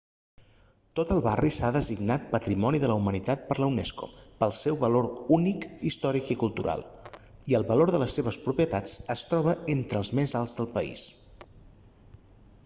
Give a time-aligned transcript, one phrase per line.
[0.99, 5.09] tot el barri s'ha designat patrimoni de la humanitat per la unesco pel seu valor
[5.37, 6.83] únic històric i cultural
[7.53, 11.05] i el valor de les seves propietats es troba entre els més alts del país